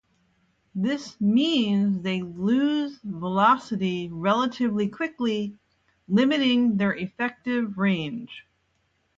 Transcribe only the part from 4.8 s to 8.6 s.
quickly, limiting their effective range.